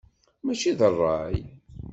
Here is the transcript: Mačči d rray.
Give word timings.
Mačči 0.45 0.71
d 0.79 0.81
rray. 0.91 1.37